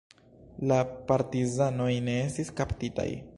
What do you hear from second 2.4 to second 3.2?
kaptitaj.